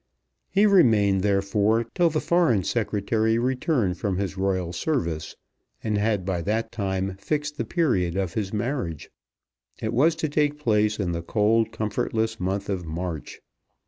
He 0.49 0.65
remained, 0.65 1.21
therefore, 1.21 1.83
till 1.93 2.09
the 2.09 2.19
Foreign 2.19 2.63
Secretary 2.63 3.37
returned 3.37 3.99
from 3.99 4.17
his 4.17 4.35
royal 4.35 4.73
service, 4.73 5.35
and 5.83 5.95
had 5.95 6.25
by 6.25 6.41
that 6.41 6.71
time 6.71 7.17
fixed 7.17 7.57
the 7.59 7.65
period 7.65 8.17
of 8.17 8.33
his 8.33 8.51
marriage. 8.51 9.11
It 9.79 9.93
was 9.93 10.15
to 10.15 10.27
take 10.27 10.57
place 10.57 10.97
in 10.99 11.11
the 11.11 11.21
cold 11.21 11.71
comfortless 11.71 12.39
month 12.39 12.67
of 12.67 12.83
March. 12.83 13.41